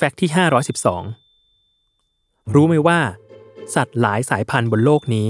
[0.00, 0.30] fact ที่
[1.42, 3.00] 512 รู้ไหมว่า
[3.74, 5.28] สัตว์หลายสายพันธุ์บนโลกนี้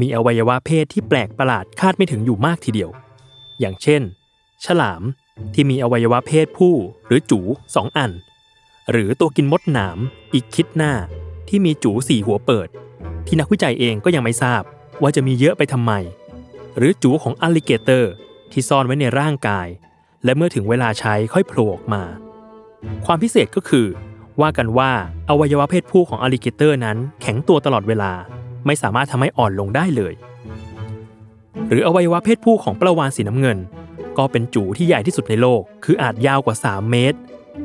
[0.00, 2.90] มีอวัยวะเพศที่แปลกประหลาดคาดไม่ถึงอยู่มากทีเดียว
[3.60, 4.02] อย่างเช่น
[4.64, 5.02] ฉลาม
[5.54, 6.74] ที่มีอวัยวะเพศผู้
[7.06, 7.40] หรือจู๋
[7.74, 8.10] สองอัน
[8.90, 9.98] หรือตัวกินมดหนาม
[10.34, 10.92] echidna
[11.48, 12.68] ที่มีจู๋สี่หัวเปิด
[13.26, 14.62] ที่นักวิจัยเองก็ยังไม่ทราบ
[15.02, 15.92] ว่าจะมีเยอะไปทำไม
[16.76, 18.12] หรือจู๋ของ alligator
[18.52, 19.68] ที่ซ่อนไว้ในร่างกาย
[20.24, 22.04] และเมื่อถึงเวลาใช้ค่อยโผล่ออกมา
[23.06, 23.86] ความพิเศษก็คือ
[24.40, 24.90] ว่ากันว่า
[25.30, 28.12] อวัยวะเพศผู้ของ alligator นั้นแข็งตัวตลอดเวลา
[28.66, 30.14] ไม่สามารถทำให้อ่อนลงได้เลย
[31.68, 33.58] หรืออวัยวะเพศผู้ของปลาวาฬสีน้ำเงิน
[34.18, 37.18] ก็เป็นจู๋ที่ใหญ่ที่สุดในโลก คืออาจยาวกว่า 3 เมตร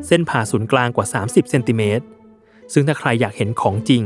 [0.08, 2.06] เส้นผ่าศูนย์กลางกว่า 30เซนติเมตร
[2.74, 4.04] ซึ่งถ้าใครอยากเห็นของจริง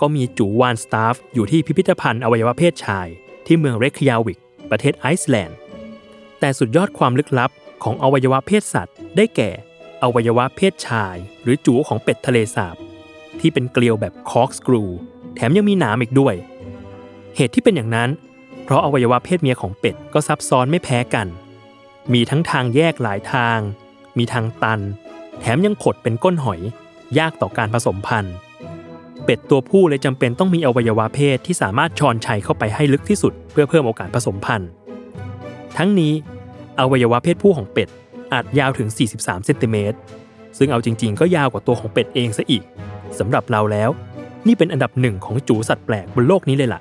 [0.00, 3.06] ก็มีจู๋วาฬสตัฟฟ์อยู่ที่พิพิธภัณฑ์อวัยวะเพศชาย
[3.46, 4.38] ที่เมืองเรคยาวิก
[4.70, 5.56] ประเทศไอซ์แลนด์
[6.40, 7.50] แต่สุดยอดความลึกลับ
[7.82, 9.50] ของอวัยวะเพศสัตว์ ได้แก่
[10.02, 12.76] อวัยวะเพศชาย หรือจูของเป็ดทะเลสาบ
[13.40, 14.82] ที่เป็นเกลียวแบบคอร์กสกรู
[15.34, 16.34] แถมยังมีหนามอีกด้วย
[17.36, 18.10] เหตุที่เป็นอย่างนั้น
[18.64, 21.26] เพราะอวัยวะเพศเมียของเป็ดก็ซับซ้อนไม่แพ้กัน
[22.12, 23.58] มีทั้งทางแยกหลายทาง
[24.18, 24.80] มีทางตัน
[25.40, 26.60] แถมยังขดเป็นก้นหอย
[27.18, 28.34] ยากต่อการผสมพันธุ์
[29.24, 34.70] เป็ดตัวผู้เลยจำเป็นต้องมีอวัยวะเพศที่สามารถชอนชัยเข้าไปให้ลึกที่สุด เพื่อเพิ่มโอกาสผสมพันธุ์
[35.76, 36.12] ทั้งนี้
[36.80, 37.88] อวัยวะเพศผู้ของเป็ด
[38.32, 38.88] อาจยาวถึง
[39.18, 39.98] 43 เซนติเมตร
[40.58, 42.62] ซึ่งเอาจริง ๆ ก็ยาวกว่าตัวของเป็ดเองซะอีก
[43.18, 43.90] สำหรับเราแล้ว
[44.46, 46.80] นี่เป็นอันดับหนึ่งของจูสัตว์แปลกบนโลกนี้เลยล่ะ